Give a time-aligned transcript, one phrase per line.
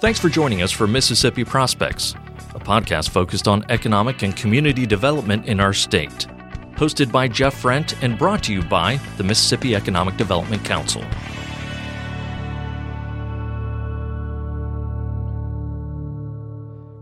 [0.00, 2.14] Thanks for joining us for Mississippi Prospects,
[2.54, 6.28] a podcast focused on economic and community development in our state.
[6.76, 11.02] Hosted by Jeff Rent and brought to you by the Mississippi Economic Development Council.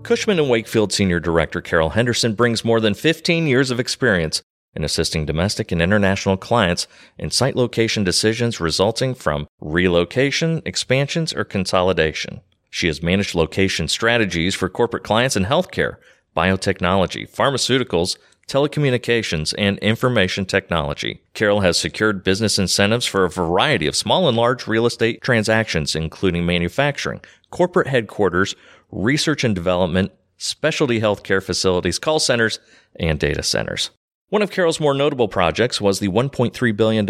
[0.02, 4.40] Cushman and Wakefield Senior Director Carol Henderson brings more than 15 years of experience
[4.74, 6.88] in assisting domestic and international clients
[7.18, 12.40] in site location decisions resulting from relocation, expansions, or consolidation.
[12.76, 15.96] She has managed location strategies for corporate clients in healthcare,
[16.36, 21.22] biotechnology, pharmaceuticals, telecommunications, and information technology.
[21.32, 25.96] Carol has secured business incentives for a variety of small and large real estate transactions,
[25.96, 28.54] including manufacturing, corporate headquarters,
[28.92, 32.58] research and development, specialty healthcare facilities, call centers,
[33.00, 33.88] and data centers.
[34.28, 37.06] One of Carol's more notable projects was the $1.3 billion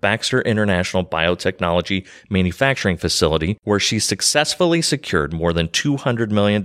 [0.00, 6.64] Baxter International Biotechnology Manufacturing Facility, where she successfully secured more than $200 million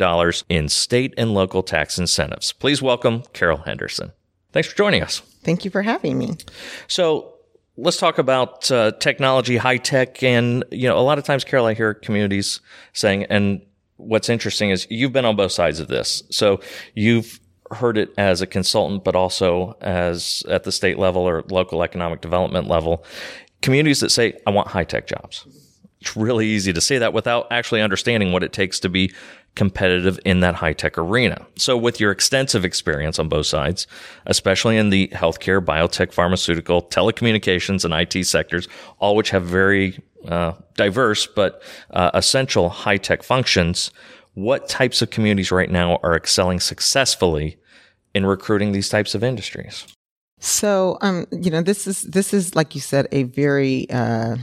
[0.49, 2.53] in state and local tax incentives.
[2.53, 4.11] Please welcome Carol Henderson.
[4.51, 5.19] Thanks for joining us.
[5.43, 6.37] Thank you for having me.
[6.87, 7.33] So,
[7.75, 11.65] let's talk about uh, technology, high tech, and you know, a lot of times, Carol,
[11.65, 12.61] I hear communities
[12.93, 13.61] saying, and
[13.97, 16.23] what's interesting is you've been on both sides of this.
[16.29, 16.61] So
[16.93, 17.39] you've
[17.73, 22.21] heard it as a consultant, but also as at the state level or local economic
[22.21, 23.03] development level,
[23.61, 25.45] communities that say, I want high tech jobs.
[26.01, 29.13] It's really easy to say that without actually understanding what it takes to be
[29.55, 31.45] competitive in that high tech arena.
[31.55, 33.87] So with your extensive experience on both sides,
[34.25, 38.67] especially in the healthcare, biotech, pharmaceutical, telecommunications, and IT sectors,
[38.99, 43.91] all which have very uh, diverse but uh, essential high tech functions,
[44.33, 47.57] what types of communities right now are excelling successfully
[48.13, 49.85] in recruiting these types of industries?
[50.39, 54.35] So, um, you know, this is this is like you said, a very uh,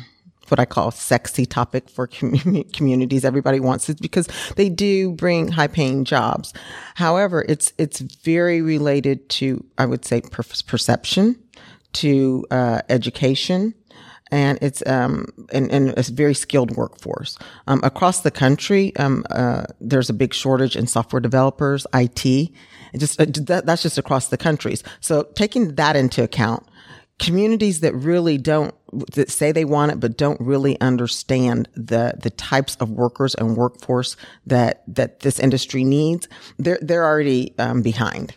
[0.49, 3.25] what I call sexy topic for com- communities.
[3.25, 6.53] Everybody wants it because they do bring high paying jobs.
[6.95, 11.37] However, it's it's very related to I would say per- perception,
[11.95, 13.75] to uh, education,
[14.31, 18.95] and it's um and, and a very skilled workforce um, across the country.
[18.97, 22.51] Um, uh, there's a big shortage in software developers, IT.
[22.97, 24.83] Just uh, that, that's just across the countries.
[25.01, 26.67] So taking that into account,
[27.19, 28.75] communities that really don't
[29.15, 33.57] that say they want it but don't really understand the the types of workers and
[33.57, 38.35] workforce that that this industry needs, they're they're already um, behind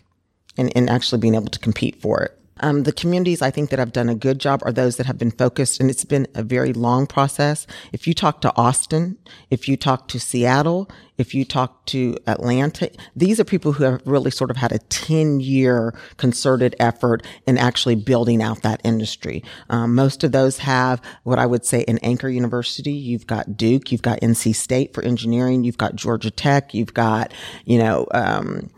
[0.56, 2.38] in, in actually being able to compete for it.
[2.60, 5.18] Um, the communities I think that have done a good job are those that have
[5.18, 7.66] been focused, and it's been a very long process.
[7.92, 9.18] If you talk to Austin,
[9.50, 14.02] if you talk to Seattle, if you talk to Atlanta, these are people who have
[14.04, 19.42] really sort of had a 10 year concerted effort in actually building out that industry.
[19.70, 22.92] Um, most of those have what I would say an anchor university.
[22.92, 27.32] You've got Duke, you've got NC State for engineering, you've got Georgia Tech, you've got,
[27.64, 28.70] you know, um,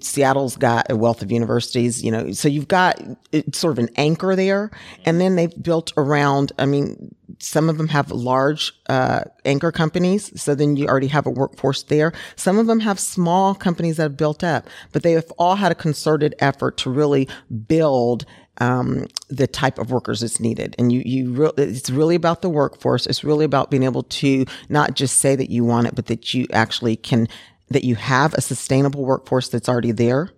[0.00, 3.00] Seattle's got a wealth of universities, you know, so you've got
[3.32, 4.70] it's sort of an anchor there.
[5.04, 10.40] And then they've built around, I mean, some of them have large uh, anchor companies.
[10.40, 12.12] So then you already have a workforce there.
[12.36, 15.72] Some of them have small companies that have built up, but they have all had
[15.72, 17.28] a concerted effort to really
[17.66, 18.24] build
[18.58, 20.76] um, the type of workers that's needed.
[20.78, 23.06] And you, you, it's really about the workforce.
[23.06, 26.34] It's really about being able to not just say that you want it, but that
[26.34, 27.28] you actually can
[27.68, 30.30] that you have a sustainable workforce that's already there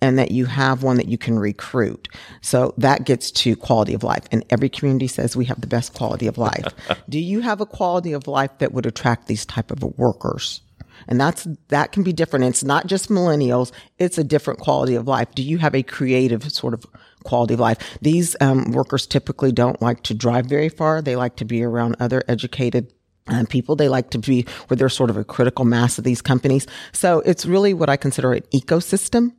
[0.00, 2.08] and that you have one that you can recruit.
[2.42, 4.24] So that gets to quality of life.
[4.30, 6.66] And every community says we have the best quality of life.
[7.08, 10.62] Do you have a quality of life that would attract these type of workers?
[11.08, 12.44] And that's, that can be different.
[12.44, 13.72] It's not just millennials.
[13.98, 15.34] It's a different quality of life.
[15.34, 16.84] Do you have a creative sort of
[17.24, 17.78] quality of life?
[18.02, 21.00] These um, workers typically don't like to drive very far.
[21.00, 22.92] They like to be around other educated
[23.30, 23.76] um, people.
[23.76, 26.66] They like to be where they're sort of a critical mass of these companies.
[26.92, 29.32] So it's really what I consider an ecosystem.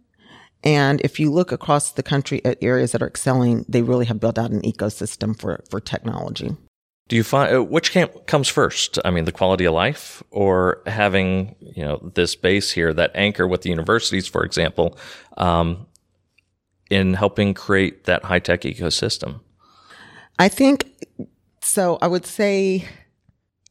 [0.63, 4.19] And if you look across the country at areas that are excelling, they really have
[4.19, 6.55] built out an ecosystem for, for technology.
[7.07, 8.97] Do you find uh, which camp comes first?
[9.03, 13.45] I mean, the quality of life, or having you know this base here that anchor
[13.45, 14.97] with the universities, for example,
[15.35, 15.87] um,
[16.89, 19.41] in helping create that high tech ecosystem.
[20.39, 20.85] I think
[21.61, 21.97] so.
[22.01, 22.87] I would say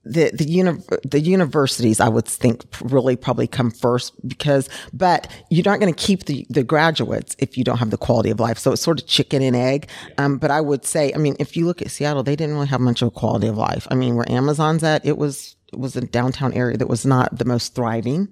[0.04, 5.64] the the, uni- the universities I would think really probably come first because but you're
[5.64, 8.58] not going to keep the the graduates if you don't have the quality of life.
[8.58, 9.88] So it's sort of chicken and egg.
[10.16, 12.68] Um, but I would say I mean if you look at Seattle they didn't really
[12.68, 13.86] have much of a quality of life.
[13.90, 17.36] I mean where Amazon's at it was it was a downtown area that was not
[17.36, 18.28] the most thriving.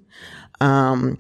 [0.61, 1.19] Um,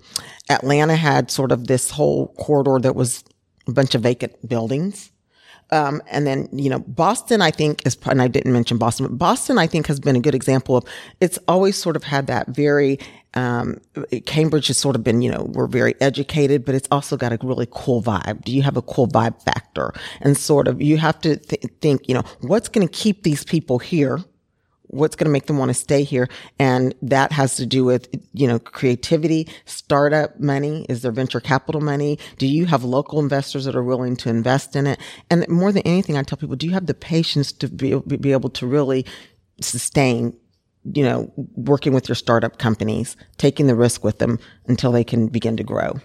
[0.48, 3.22] Atlanta had sort of this whole corridor that was
[3.68, 5.12] a bunch of vacant buildings
[5.70, 9.18] Um, and then, you know, Boston, I think is, and I didn't mention Boston, but
[9.18, 10.84] Boston, I think has been a good example of,
[11.20, 12.98] it's always sort of had that very,
[13.34, 13.78] um,
[14.24, 17.38] Cambridge has sort of been, you know, we're very educated, but it's also got a
[17.42, 18.44] really cool vibe.
[18.44, 19.92] Do you have a cool vibe factor?
[20.22, 23.44] And sort of, you have to th- think, you know, what's going to keep these
[23.44, 24.20] people here?
[24.88, 26.28] What's going to make them want to stay here.
[26.58, 30.86] And that has to do with, you know, creativity, startup money.
[30.88, 32.18] Is there venture capital money?
[32.38, 34.98] Do you have local investors that are willing to invest in it?
[35.30, 38.32] And more than anything, I tell people, do you have the patience to be, be
[38.32, 39.06] able to really
[39.60, 40.36] sustain
[40.94, 45.28] you know, working with your startup companies, taking the risk with them until they can
[45.28, 46.00] begin to grow.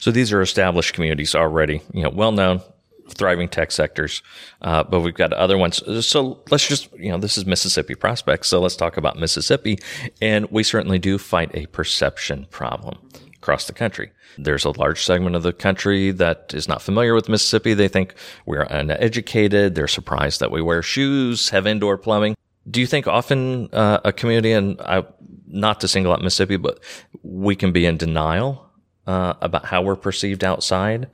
[0.00, 2.60] So these are established communities already, you know, well known,
[3.08, 4.22] thriving tech sectors,
[4.62, 5.82] uh, but we've got other ones.
[6.06, 8.48] So let's just, you know, this is Mississippi prospects.
[8.48, 9.78] So let's talk about Mississippi.
[10.20, 12.98] And we certainly do fight a perception problem
[13.36, 14.10] across the country.
[14.36, 17.74] There's a large segment of the country that is not familiar with Mississippi.
[17.74, 18.14] They think
[18.46, 19.74] we're uneducated.
[19.74, 22.36] They're surprised that we wear shoes, have indoor plumbing.
[22.70, 25.04] Do you think often uh, a community, and I,
[25.46, 26.80] not to single out Mississippi, but
[27.22, 28.70] we can be in denial
[29.06, 31.08] uh, about how we're perceived outside?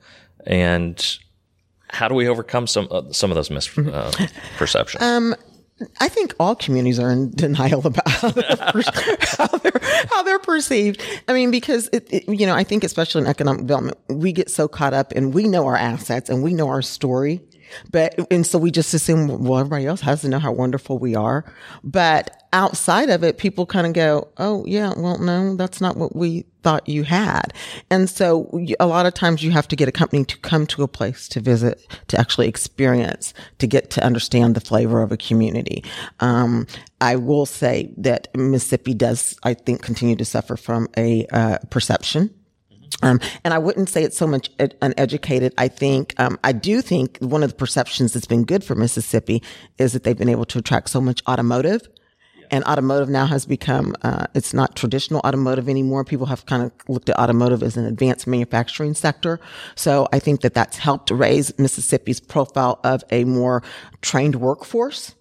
[0.45, 1.19] And
[1.95, 5.01] how do we overcome some uh, some of those misperceptions?
[5.01, 5.35] Uh, um,
[6.01, 8.57] I think all communities are in denial about how they're,
[9.21, 11.03] how they're, how they're perceived.
[11.27, 14.51] I mean, because it, it, you know, I think especially in economic development, we get
[14.51, 17.41] so caught up and we know our assets and we know our story,
[17.91, 21.15] but and so we just assume well everybody else has to know how wonderful we
[21.15, 21.45] are.
[21.83, 26.15] But outside of it, people kind of go, "Oh yeah, well no, that's not what
[26.15, 27.53] we thought you had.
[27.91, 28.51] And so
[28.81, 31.29] a lot of times you have to get a company to come to a place
[31.29, 35.85] to visit, to actually experience, to get to understand the flavor of a community.
[36.21, 36.67] Um,
[37.01, 42.35] I will say that Mississippi does, I think, continue to suffer from a uh, perception
[43.03, 45.53] um, and I wouldn't say it's so much ed- uneducated.
[45.59, 49.43] I think, um, I do think one of the perceptions that's been good for Mississippi
[49.79, 51.87] is that they've been able to attract so much automotive
[52.51, 56.05] and automotive now has become uh, it's not traditional automotive anymore.
[56.05, 59.41] People have kind of looked at automotive as an advanced manufacturing sector.
[59.75, 63.63] So i think that that's helped raise mississippi's profile of a more
[64.03, 65.15] trained workforce.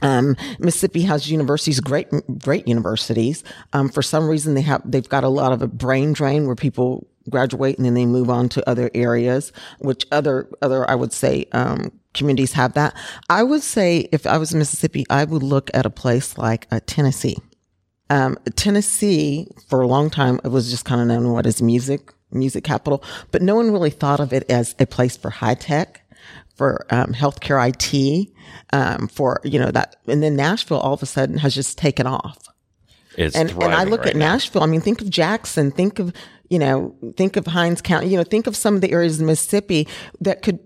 [0.00, 2.06] Um, Mississippi has universities, great,
[2.38, 3.42] great universities.
[3.72, 6.54] Um, for some reason, they have they've got a lot of a brain drain where
[6.54, 11.12] people graduate and then they move on to other areas, which other other I would
[11.12, 12.94] say um, communities have that.
[13.28, 16.66] I would say if I was in Mississippi, I would look at a place like
[16.70, 17.36] uh, Tennessee.
[18.10, 22.12] Um, Tennessee, for a long time, it was just kind of known what is music,
[22.30, 26.02] music capital, but no one really thought of it as a place for high tech,
[26.56, 28.28] for um, healthcare IT,
[28.72, 32.06] um, for you know that, and then Nashville all of a sudden has just taken
[32.06, 32.38] off.
[33.16, 34.32] It's and and I look right at now.
[34.32, 34.62] Nashville.
[34.62, 35.70] I mean, think of Jackson.
[35.70, 36.12] Think of
[36.48, 38.08] you know, think of Hinds County.
[38.08, 39.86] You know, think of some of the areas in Mississippi
[40.20, 40.58] that could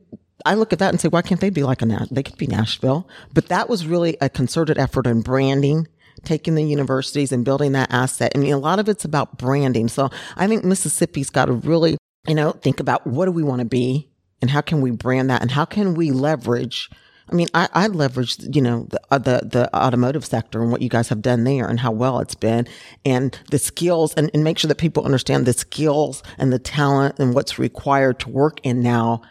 [0.44, 2.08] I look at that and say, why can't they be like a Nash?
[2.10, 3.08] They could be Nashville.
[3.32, 5.88] But that was really a concerted effort in branding,
[6.24, 8.32] taking the universities and building that asset.
[8.34, 9.88] I mean, a lot of it's about branding.
[9.88, 11.96] So I think Mississippi's got to really,
[12.26, 14.10] you know, think about what do we want to be
[14.40, 16.90] and how can we brand that and how can we leverage
[17.32, 20.82] I mean, I, I leveraged, you know, the, uh, the, the automotive sector and what
[20.82, 22.66] you guys have done there and how well it's been
[23.04, 27.18] and the skills and, and make sure that people understand the skills and the talent
[27.18, 29.22] and what's required to work in now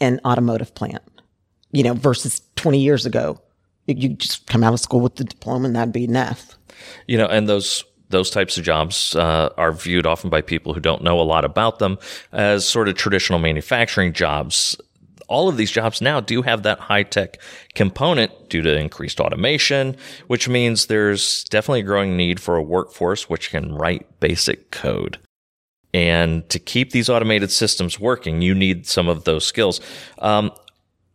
[0.00, 1.02] an automotive plant,
[1.72, 3.40] you know, versus 20 years ago.
[3.86, 6.56] You just come out of school with the diploma and that'd be enough.
[7.06, 10.80] You know, and those those types of jobs uh, are viewed often by people who
[10.80, 11.98] don't know a lot about them
[12.32, 14.76] as sort of traditional manufacturing jobs.
[15.28, 17.38] All of these jobs now do have that high tech
[17.74, 23.30] component due to increased automation, which means there's definitely a growing need for a workforce
[23.30, 25.18] which can write basic code.
[25.92, 29.80] And to keep these automated systems working, you need some of those skills.
[30.18, 30.52] Um,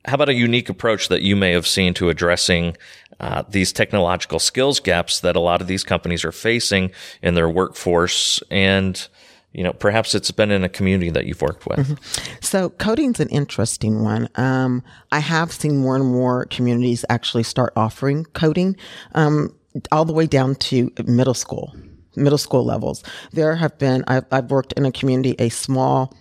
[0.06, 2.78] how about a unique approach that you may have seen to addressing
[3.20, 6.92] uh, these technological skills gaps that a lot of these companies are facing
[7.22, 9.08] in their workforce and
[9.54, 12.36] you know perhaps it's been in a community that you've worked with mm-hmm.
[12.42, 17.72] so coding's an interesting one um, i have seen more and more communities actually start
[17.78, 18.76] offering coding
[19.14, 19.56] um,
[19.94, 21.74] all the way down to middle school
[22.16, 23.04] middle school levels.
[23.32, 26.16] There have been, I've, I've worked in a community, a small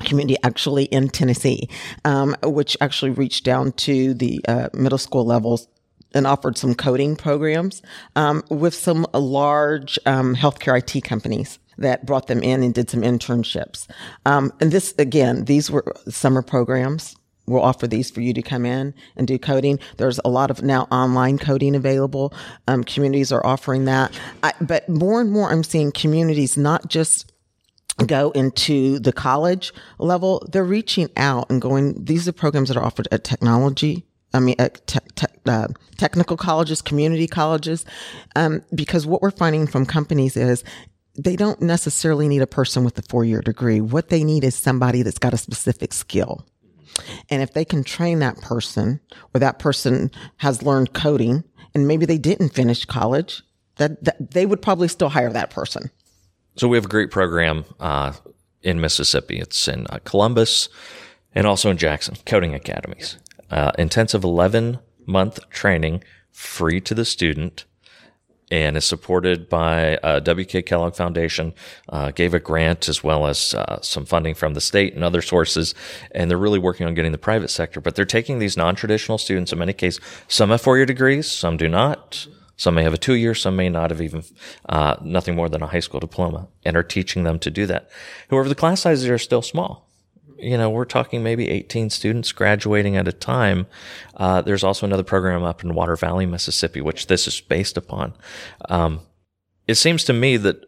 [0.00, 1.68] community actually in Tennessee,
[2.04, 5.68] um, which actually reached down to the uh, middle school levels
[6.12, 7.82] and offered some coding programs
[8.16, 13.02] um, with some large um, healthcare IT companies that brought them in and did some
[13.02, 13.88] internships.
[14.26, 17.16] Um, and this, again, these were summer programs
[17.46, 19.78] we'll offer these for you to come in and do coding.
[19.96, 22.32] There's a lot of now online coding available.
[22.68, 24.18] Um, communities are offering that.
[24.42, 27.32] I, but more and more, I'm seeing communities not just
[28.06, 32.84] go into the college level, they're reaching out and going, these are programs that are
[32.84, 34.06] offered at technology.
[34.32, 37.84] I mean, at te- te- uh, technical colleges, community colleges,
[38.36, 40.62] um, because what we're finding from companies is
[41.18, 43.80] they don't necessarily need a person with a four year degree.
[43.80, 46.46] What they need is somebody that's got a specific skill.
[47.28, 49.00] And if they can train that person
[49.34, 53.42] or that person has learned coding and maybe they didn't finish college,
[53.76, 55.90] that, that they would probably still hire that person.
[56.56, 58.12] So we have a great program uh,
[58.62, 59.38] in Mississippi.
[59.38, 60.68] It's in uh, Columbus
[61.34, 63.16] and also in Jackson, coding academies.
[63.50, 67.64] Uh, intensive 11 month training, free to the student,
[68.50, 71.54] and is supported by uh, WK Kellogg Foundation.
[71.88, 75.22] Uh, gave a grant as well as uh, some funding from the state and other
[75.22, 75.74] sources,
[76.12, 77.80] and they're really working on getting the private sector.
[77.80, 79.52] But they're taking these non-traditional students.
[79.52, 82.26] In many cases, some have four-year degrees, some do not.
[82.56, 84.22] Some may have a two year, some may not have even,
[84.68, 87.88] uh, nothing more than a high school diploma and are teaching them to do that.
[88.28, 89.89] However, the class sizes are still small.
[90.40, 93.66] You know, we're talking maybe 18 students graduating at a time.
[94.16, 98.14] Uh, there's also another program up in Water Valley, Mississippi, which this is based upon.
[98.68, 99.00] Um,
[99.66, 100.64] it seems to me that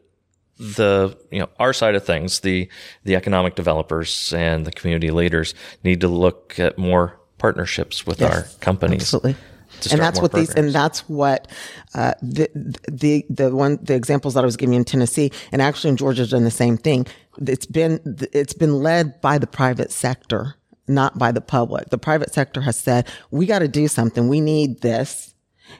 [0.58, 2.68] the you know our side of things the
[3.04, 8.32] the economic developers and the community leaders need to look at more partnerships with yes,
[8.32, 9.34] our companies absolutely
[9.90, 10.54] and that's what programs.
[10.54, 11.48] these and that's what
[11.94, 12.48] uh, the
[12.90, 16.30] the the one the examples that I was giving in Tennessee and actually in Georgia's
[16.30, 17.06] done the same thing.
[17.38, 18.00] It's been
[18.32, 20.54] it's been led by the private sector,
[20.86, 21.90] not by the public.
[21.90, 24.28] The private sector has said we got to do something.
[24.28, 25.34] We need this,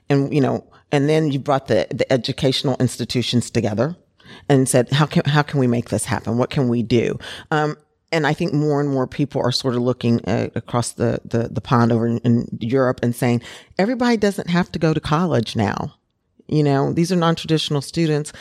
[0.09, 3.97] and you know, and then you brought the the educational institutions together
[4.49, 6.39] and said how can how can we make this happen?
[6.39, 7.19] What can we do?
[7.51, 7.77] Um,
[8.13, 11.49] and I think more and more people are sort of looking uh, across the, the,
[11.49, 13.41] the pond over in, in, Europe and saying
[13.79, 15.95] everybody doesn't have to go to college now.
[16.47, 18.33] You know, these are non-traditional students.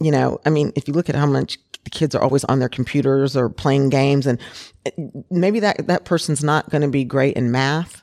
[0.00, 2.58] You know, I mean, if you look at how much the kids are always on
[2.58, 4.40] their computers or playing games and
[4.86, 4.90] uh,
[5.30, 8.02] maybe that, that person's not going to be great in math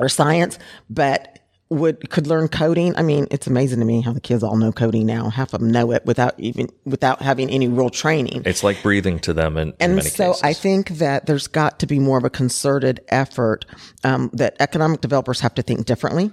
[0.00, 0.58] or science,
[0.90, 1.38] but
[1.70, 2.96] would could learn coding.
[2.96, 5.30] I mean, it's amazing to me how the kids all know coding now.
[5.30, 8.42] Half of them know it without even without having any real training.
[8.44, 10.42] It's like breathing to them, in, and in so cases.
[10.42, 13.64] I think that there's got to be more of a concerted effort
[14.04, 16.32] um, that economic developers have to think differently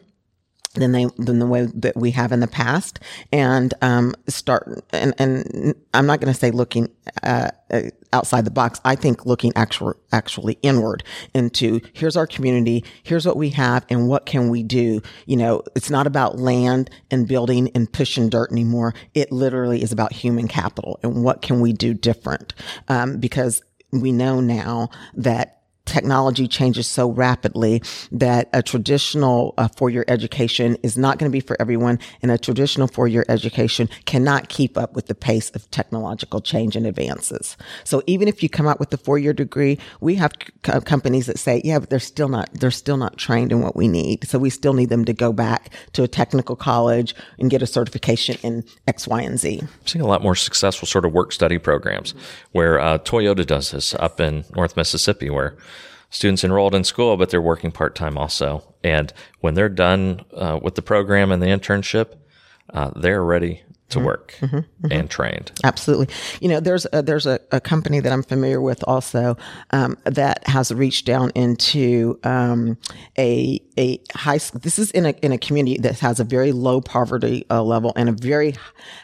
[0.73, 2.99] than they than the way that we have in the past.
[3.31, 6.89] And um, start and and I'm not going to say looking
[7.23, 7.81] uh, uh,
[8.13, 8.79] outside the box.
[8.85, 14.07] I think looking actual actually inward into here's our community here's what we have and
[14.07, 15.01] what can we do?
[15.25, 18.93] You know it's not about land and building and pushing dirt anymore.
[19.13, 22.53] It literally is about human capital and what can we do different?
[22.87, 23.61] Um, because
[23.91, 25.60] we know now that
[25.91, 27.83] technology changes so rapidly
[28.13, 32.37] that a traditional uh, four-year education is not going to be for everyone and a
[32.37, 37.57] traditional four-year education cannot keep up with the pace of technological change and advances.
[37.83, 40.31] So even if you come out with a four-year degree we have
[40.65, 43.75] c- companies that say yeah but they're still not they're still not trained in what
[43.75, 44.25] we need.
[44.25, 47.67] So we still need them to go back to a technical college and get a
[47.67, 49.59] certification in x y and z.
[49.61, 52.13] I'm seeing a lot more successful sort of work study programs
[52.53, 55.57] where uh, toyota does this up in north mississippi where
[56.11, 58.63] students enrolled in school, but they're working part time also.
[58.83, 62.17] And when they're done uh, with the program and the internship,
[62.73, 64.05] uh, they're ready to mm-hmm.
[64.05, 64.91] work mm-hmm, mm-hmm.
[64.91, 65.51] and trained.
[65.63, 66.07] Absolutely.
[66.39, 69.37] You know, there's a, there's a, a company that I'm familiar with also
[69.71, 72.77] um, that has reached down into um,
[73.17, 74.37] a a high.
[74.37, 74.61] School.
[74.61, 77.93] This is in a in a community that has a very low poverty uh, level
[77.95, 78.55] and a very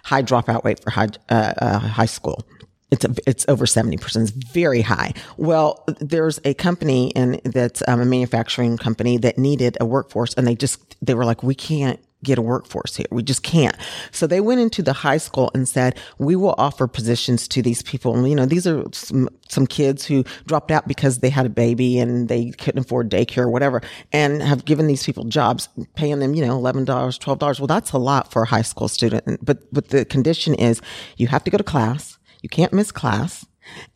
[0.04, 2.48] high dropout rate for high uh, uh high school
[2.92, 4.22] it's a, it's over 70%.
[4.22, 5.14] It's very high.
[5.36, 10.48] Well, there's a company and that's um, a manufacturing company that needed a workforce and
[10.48, 13.06] they just, they were like, we can't get a workforce here.
[13.12, 13.76] We just can't.
[14.12, 17.84] So they went into the high school and said, we will offer positions to these
[17.84, 18.16] people.
[18.16, 21.50] And, you know, these are some, some kids who dropped out because they had a
[21.50, 26.20] baby and they couldn't afford daycare or whatever and have given these people jobs, paying
[26.20, 27.60] them, you know, $11, $12.
[27.60, 29.46] Well, that's a lot for a high school student.
[29.46, 30.82] But, but the condition is
[31.18, 32.17] you have to go to class
[32.48, 33.46] you can't miss class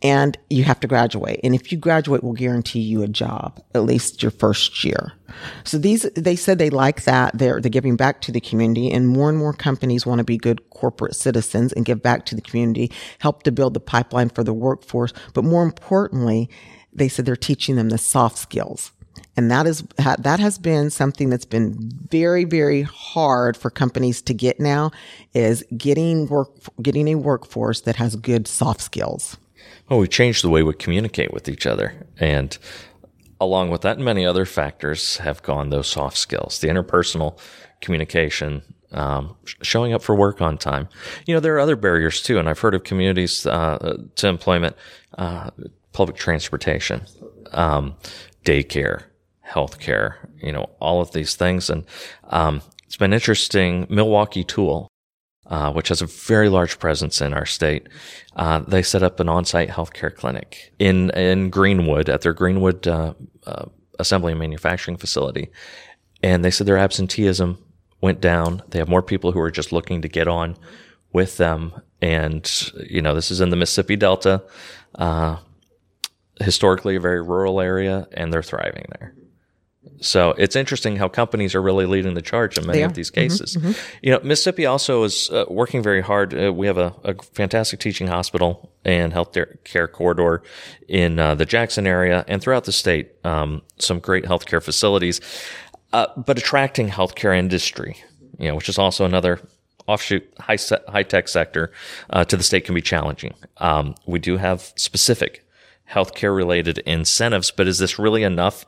[0.01, 1.39] and you have to graduate.
[1.41, 5.13] And if you graduate, we'll guarantee you a job, at least your first year.
[5.63, 7.37] So these, they said they like that.
[7.37, 10.35] They're, they're giving back to the community and more and more companies want to be
[10.35, 14.43] good corporate citizens and give back to the community, help to build the pipeline for
[14.43, 15.13] the workforce.
[15.33, 16.49] But more importantly,
[16.91, 18.91] they said they're teaching them the soft skills
[19.37, 24.33] and that is, that has been something that's been very, very hard for companies to
[24.33, 24.91] get now
[25.33, 26.49] is getting work,
[26.81, 29.37] getting a workforce that has good soft skills.
[29.89, 32.07] Well, we've changed the way we communicate with each other.
[32.17, 32.57] And
[33.39, 37.37] along with that, many other factors have gone those soft skills, the interpersonal
[37.79, 40.89] communication um, showing up for work on time.
[41.25, 44.75] You know, there are other barriers too, and I've heard of communities uh, to employment,
[45.17, 45.51] uh,
[45.93, 47.05] public transportation,
[47.53, 47.95] um,
[48.45, 49.03] daycare,
[49.47, 50.15] healthcare.
[50.41, 51.85] You know, all of these things, and
[52.25, 53.87] um, it's been interesting.
[53.89, 54.87] Milwaukee Tool,
[55.47, 57.87] uh, which has a very large presence in our state,
[58.35, 63.13] uh, they set up an on-site healthcare clinic in in Greenwood at their Greenwood uh,
[63.45, 63.65] uh,
[63.99, 65.49] assembly and manufacturing facility,
[66.23, 67.57] and they said their absenteeism
[68.01, 68.63] went down.
[68.69, 70.57] They have more people who are just looking to get on
[71.13, 71.73] with them.
[72.01, 74.41] And, you know, this is in the Mississippi Delta,
[74.95, 75.37] uh,
[76.41, 79.13] historically a very rural area, and they're thriving there.
[79.99, 83.55] So it's interesting how companies are really leading the charge in many of these cases.
[83.55, 83.97] Mm-hmm, mm-hmm.
[84.01, 86.33] You know, Mississippi also is uh, working very hard.
[86.33, 90.43] Uh, we have a, a, fantastic teaching hospital and health care corridor
[90.87, 93.11] in uh, the Jackson area and throughout the state.
[93.23, 95.21] Um, some great healthcare facilities.
[95.93, 97.97] Uh, but attracting healthcare industry,
[98.39, 99.39] you know, which is also another
[99.87, 101.71] offshoot high se- high tech sector
[102.11, 103.33] uh, to the state can be challenging.
[103.57, 105.45] Um, we do have specific
[105.91, 108.65] healthcare related incentives, but is this really enough?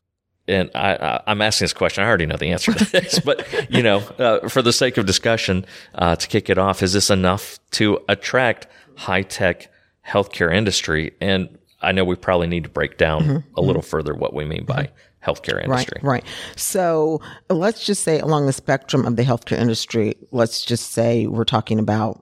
[0.48, 2.03] And I, am asking this question.
[2.03, 5.06] I already know the answer to this, but you know, uh, for the sake of
[5.06, 5.65] discussion,
[5.96, 9.72] uh, to kick it off, is this enough to attract high tech
[10.06, 11.13] healthcare industry?
[11.22, 13.38] And I know we probably need to break down mm-hmm.
[13.56, 13.89] a little mm-hmm.
[13.89, 14.89] further what we mean by
[15.25, 16.00] healthcare industry.
[16.01, 16.25] Right, right.
[16.58, 21.46] So let's just say along the spectrum of the healthcare industry, let's just say we're
[21.46, 22.22] talking about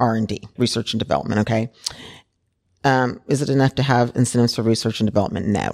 [0.00, 1.40] R and D, research and development.
[1.42, 1.70] Okay.
[2.84, 5.46] Um, is it enough to have incentives for research and development?
[5.46, 5.72] No.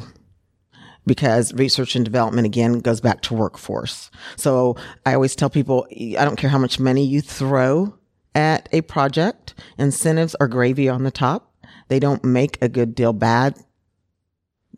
[1.07, 4.11] Because research and development again goes back to workforce.
[4.37, 7.95] So I always tell people, I don't care how much money you throw
[8.35, 11.55] at a project, incentives are gravy on the top.
[11.89, 13.57] They don't make a good deal bad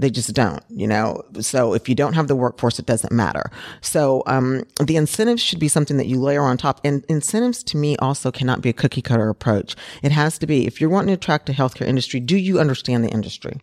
[0.00, 1.23] they just don't, you know.
[1.40, 3.50] So if you don't have the workforce, it doesn't matter.
[3.80, 6.80] So um, the incentives should be something that you layer on top.
[6.85, 9.76] And incentives to me also cannot be a cookie cutter approach.
[10.02, 13.04] It has to be if you're wanting to attract a healthcare industry, do you understand
[13.04, 13.61] the industry?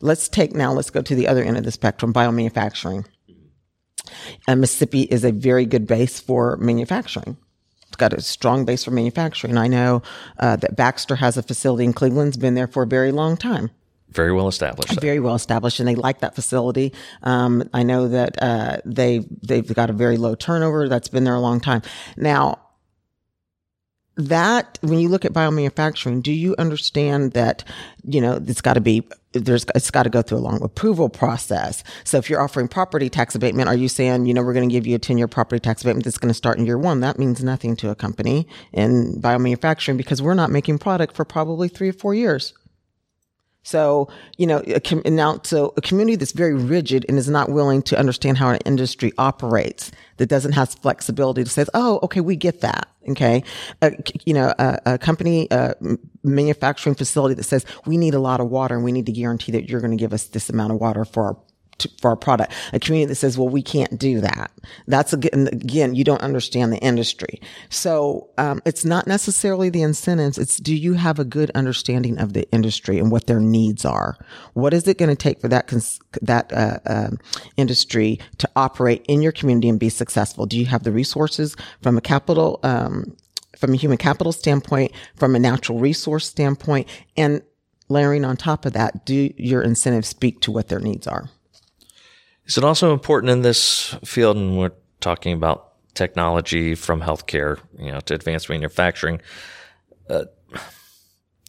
[0.00, 0.72] Let's take now.
[0.72, 3.06] Let's go to the other end of the spectrum, biomanufacturing.
[4.46, 7.36] Uh, Mississippi is a very good base for manufacturing.
[7.86, 9.56] It's got a strong base for manufacturing.
[9.56, 10.02] I know
[10.38, 12.28] uh, that Baxter has a facility in Cleveland.
[12.28, 13.70] It's been there for a very long time
[14.10, 15.00] very well established.
[15.00, 16.92] Very well established, and they like that facility.
[17.22, 20.88] Um, I know that uh, they they've got a very low turnover.
[20.88, 21.82] That's been there a long time.
[22.16, 22.60] Now,
[24.16, 27.64] that when you look at biomanufacturing, do you understand that
[28.04, 31.08] you know it's got to be there's it's got to go through a long approval
[31.08, 31.84] process.
[32.04, 34.72] So if you're offering property tax abatement, are you saying you know we're going to
[34.72, 37.00] give you a 10 year property tax abatement that's going to start in year one?
[37.00, 41.68] That means nothing to a company in biomanufacturing because we're not making product for probably
[41.68, 42.54] three or four years.
[43.62, 47.82] So, you know, a, now, so a community that's very rigid and is not willing
[47.82, 52.36] to understand how an industry operates, that doesn't have flexibility to say, oh, okay, we
[52.36, 52.88] get that.
[53.08, 53.42] Okay.
[54.26, 55.74] you know, a, a company, a
[56.22, 59.50] manufacturing facility that says we need a lot of water and we need to guarantee
[59.52, 61.36] that you're going to give us this amount of water for our
[61.80, 62.52] to, for our product.
[62.72, 64.50] A community that says, well, we can't do that.
[64.86, 67.40] That's again, again you don't understand the industry.
[67.68, 70.38] So, um, it's not necessarily the incentives.
[70.38, 74.16] It's do you have a good understanding of the industry and what their needs are?
[74.54, 77.10] What is it going to take for that, cons- that, uh, uh,
[77.56, 80.46] industry to operate in your community and be successful?
[80.46, 83.16] Do you have the resources from a capital, um,
[83.56, 87.42] from a human capital standpoint, from a natural resource standpoint, and
[87.90, 91.28] layering on top of that, do your incentives speak to what their needs are?
[92.50, 97.92] Is it also important in this field, and we're talking about technology from healthcare, you
[97.92, 99.20] know, to advanced manufacturing?
[100.08, 100.24] Uh,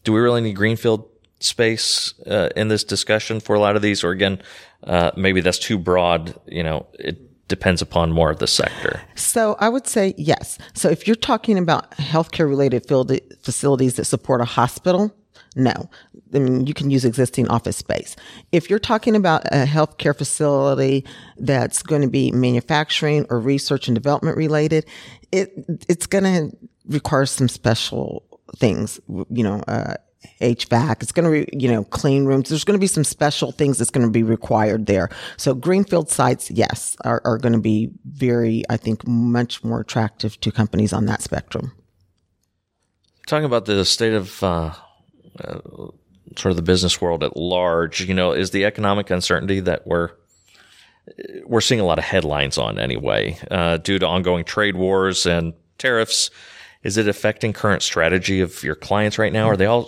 [0.04, 1.10] do we really need greenfield
[1.40, 4.44] space uh, in this discussion for a lot of these, or again,
[4.84, 6.40] uh, maybe that's too broad?
[6.46, 9.02] You know, it depends upon more of the sector.
[9.16, 10.60] So I would say yes.
[10.76, 13.12] So if you're talking about healthcare related field
[13.42, 15.12] facilities that support a hospital,
[15.56, 15.90] no.
[16.34, 18.16] I mean, you can use existing office space.
[18.52, 21.06] If you're talking about a healthcare facility
[21.38, 24.86] that's going to be manufacturing or research and development related,
[25.32, 25.52] it,
[25.90, 26.56] it's going to
[26.88, 28.24] require some special
[28.56, 29.96] things, you know, uh,
[30.40, 31.04] HVAC.
[31.04, 32.50] It's going to, you know, clean rooms.
[32.50, 35.10] There's going to be some special things that's going to be required there.
[35.38, 40.40] So greenfield sites, yes, are, are going to be very, I think, much more attractive
[40.42, 41.74] to companies on that spectrum.
[43.28, 44.74] Talking about the state of uh,
[45.40, 45.60] uh,
[46.36, 50.12] sort of the business world at large, you know, is the economic uncertainty that we're
[51.46, 55.54] we're seeing a lot of headlines on anyway, uh, due to ongoing trade wars and
[55.78, 56.30] tariffs.
[56.84, 59.48] Is it affecting current strategy of your clients right now?
[59.48, 59.88] Are they all,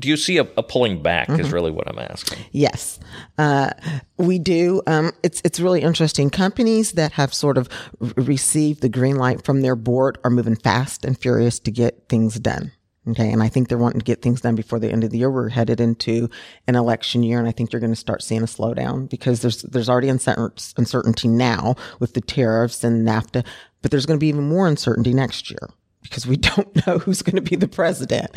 [0.00, 2.40] do you see a, a pulling back is really what I'm asking.
[2.50, 2.98] Yes,
[3.38, 3.70] uh,
[4.16, 4.82] we do.
[4.88, 6.30] Um, it's it's really interesting.
[6.30, 7.68] Companies that have sort of
[8.16, 12.40] received the green light from their board are moving fast and furious to get things
[12.40, 12.72] done.
[13.08, 13.30] Okay.
[13.30, 15.30] And I think they're wanting to get things done before the end of the year.
[15.30, 16.30] We're headed into
[16.66, 17.38] an election year.
[17.38, 21.28] And I think you're going to start seeing a slowdown because there's, there's already uncertainty
[21.28, 23.44] now with the tariffs and NAFTA,
[23.82, 25.68] but there's going to be even more uncertainty next year
[26.02, 28.30] because we don't know who's going to be the president.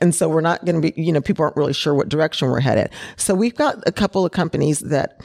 [0.00, 2.48] And so we're not going to be, you know, people aren't really sure what direction
[2.48, 2.90] we're headed.
[3.16, 5.20] So we've got a couple of companies that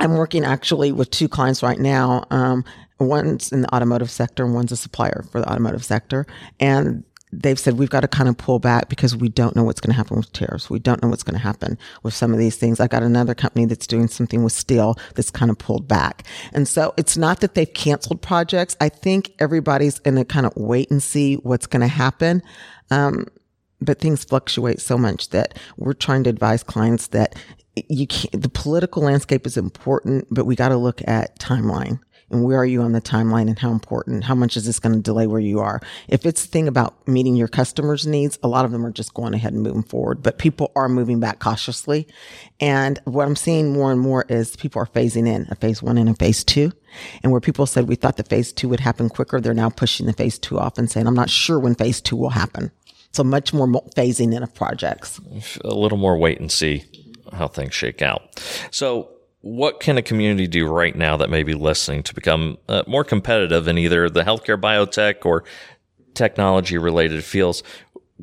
[0.00, 2.24] I'm working actually with two clients right now.
[2.30, 2.64] Um,
[2.98, 6.26] one's in the automotive sector and one's a supplier for the automotive sector.
[6.58, 9.80] And they've said we've got to kind of pull back because we don't know what's
[9.80, 10.68] going to happen with tariffs.
[10.68, 12.80] We don't know what's going to happen with some of these things.
[12.80, 16.24] I got another company that's doing something with steel that's kind of pulled back.
[16.52, 18.76] And so it's not that they've canceled projects.
[18.80, 22.42] I think everybody's in a kind of wait and see what's going to happen.
[22.90, 23.26] Um,
[23.80, 27.34] but things fluctuate so much that we're trying to advise clients that
[27.88, 32.44] you can't, the political landscape is important, but we got to look at timeline and
[32.44, 35.00] where are you on the timeline and how important, how much is this going to
[35.00, 35.80] delay where you are?
[36.08, 39.14] If it's the thing about meeting your customers' needs, a lot of them are just
[39.14, 42.06] going ahead and moving forward, but people are moving back cautiously.
[42.60, 45.98] And what I'm seeing more and more is people are phasing in a phase one
[45.98, 46.72] and a phase two.
[47.22, 50.06] And where people said we thought the phase two would happen quicker, they're now pushing
[50.06, 52.70] the phase two off and saying, I'm not sure when phase two will happen.
[53.12, 55.20] So much more phasing in of projects.
[55.64, 56.84] A little more wait and see
[57.32, 58.40] how things shake out.
[58.70, 59.10] So
[59.42, 63.04] what can a community do right now that may be listening to become uh, more
[63.04, 65.44] competitive in either the healthcare biotech or
[66.14, 67.62] technology related fields?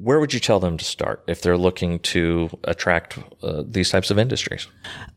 [0.01, 4.11] Where would you tell them to start if they're looking to attract uh, these types
[4.11, 4.67] of industries?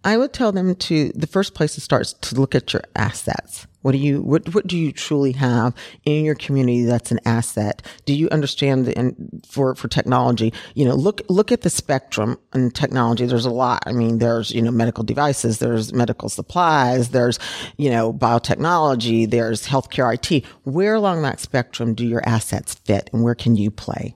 [0.05, 2.83] I would tell them to the first place to start is to look at your
[2.97, 3.66] assets.
[3.83, 7.81] What do you what what do you truly have in your community that's an asset?
[8.05, 12.38] Do you understand the, and for for technology, you know, look look at the spectrum
[12.55, 13.25] in technology.
[13.25, 13.83] There's a lot.
[13.87, 17.38] I mean, there's, you know, medical devices, there's medical supplies, there's,
[17.79, 20.45] you know, biotechnology, there's healthcare IT.
[20.64, 24.14] Where along that spectrum do your assets fit and where can you play?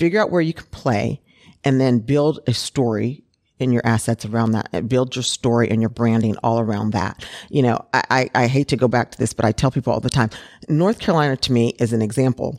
[0.00, 1.20] Figure out where you can play
[1.62, 3.22] and then build a story
[3.58, 4.88] in your assets around that.
[4.88, 7.22] Build your story and your branding all around that.
[7.50, 9.92] You know, I, I, I hate to go back to this, but I tell people
[9.92, 10.30] all the time,
[10.70, 12.58] North Carolina to me is an example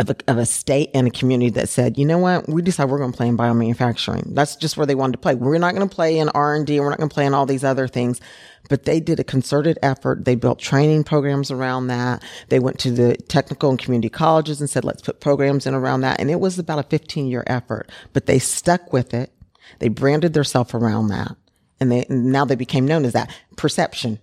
[0.00, 2.88] of a, of a, state and a community that said, you know what, we decide
[2.88, 4.34] we're going to play in biomanufacturing.
[4.34, 5.34] That's just where they wanted to play.
[5.34, 6.80] We're not going to play in R and D.
[6.80, 8.20] We're not going to play in all these other things.
[8.68, 10.24] But they did a concerted effort.
[10.24, 12.22] They built training programs around that.
[12.48, 16.00] They went to the technical and community colleges and said, let's put programs in around
[16.00, 16.18] that.
[16.18, 19.32] And it was about a 15 year effort, but they stuck with it.
[19.80, 21.36] They branded themselves around that.
[21.78, 24.18] And they, now they became known as that perception.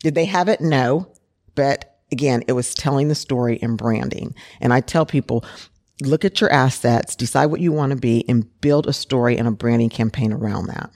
[0.00, 0.60] Did they have it?
[0.60, 1.12] No.
[1.54, 4.34] But again, it was telling the story and branding.
[4.60, 5.44] And I tell people,
[6.00, 9.48] look at your assets, decide what you want to be and build a story and
[9.48, 10.90] a branding campaign around that.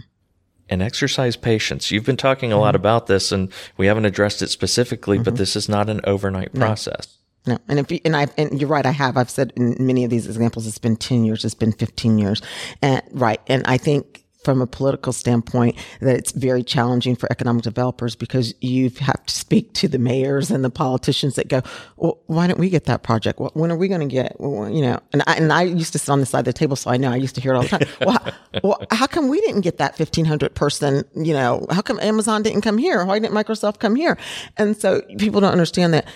[0.68, 1.90] And exercise patience.
[1.90, 2.62] You've been talking a mm-hmm.
[2.62, 5.24] lot about this and we haven't addressed it specifically, mm-hmm.
[5.24, 6.60] but this is not an overnight no.
[6.60, 7.18] process.
[7.46, 9.16] No, and if you, and I and you're right, I have.
[9.16, 12.42] I've said in many of these examples, it's been ten years, it's been fifteen years,
[12.82, 13.40] and right.
[13.46, 18.54] And I think from a political standpoint that it's very challenging for economic developers because
[18.60, 21.62] you have to speak to the mayors and the politicians that go,
[21.96, 23.38] well, why don't we get that project?
[23.38, 25.92] Well, when are we going to get, well, you know, and I, and I used
[25.92, 27.52] to sit on the side of the table, so I know I used to hear
[27.52, 27.88] it all the time.
[28.00, 32.00] well, how, well, how come we didn't get that 1500 person, you know, how come
[32.00, 33.04] Amazon didn't come here?
[33.04, 34.16] Why didn't Microsoft come here?
[34.56, 36.06] And so people don't understand that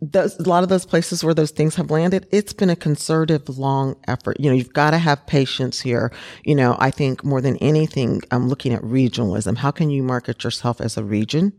[0.00, 3.48] those, a lot of those places where those things have landed, it's been a concerted,
[3.48, 4.38] long effort.
[4.38, 6.12] You know, you've got to have patience here.
[6.44, 9.56] You know, I think more than anything, I'm looking at regionalism.
[9.56, 11.52] How can you market yourself as a region?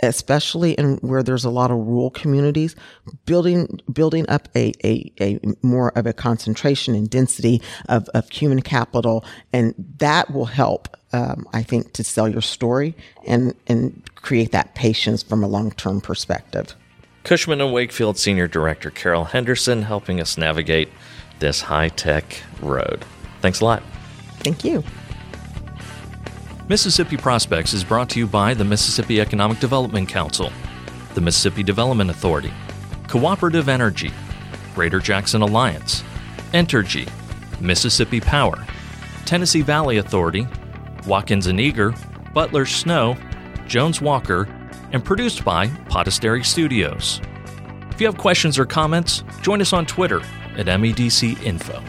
[0.00, 2.76] especially in where there's a lot of rural communities,
[3.26, 8.62] building building up a, a, a more of a concentration and density of, of human
[8.62, 12.94] capital, and that will help, um, I think, to sell your story
[13.26, 16.74] and and create that patience from a long term perspective.
[17.28, 20.88] Cushman and Wakefield Senior Director Carol Henderson helping us navigate
[21.40, 22.24] this high tech
[22.62, 23.04] road.
[23.42, 23.82] Thanks a lot.
[24.38, 24.82] Thank you.
[26.70, 30.50] Mississippi Prospects is brought to you by the Mississippi Economic Development Council,
[31.12, 32.50] the Mississippi Development Authority,
[33.08, 34.10] Cooperative Energy,
[34.74, 36.02] Greater Jackson Alliance,
[36.54, 37.10] Entergy,
[37.60, 38.66] Mississippi Power,
[39.26, 40.48] Tennessee Valley Authority,
[41.06, 41.94] Watkins and Eager,
[42.32, 43.18] Butler Snow,
[43.66, 44.48] Jones Walker,
[44.92, 47.20] and produced by Podastery Studios.
[47.90, 50.20] If you have questions or comments, join us on Twitter
[50.56, 51.82] at MEDC Info.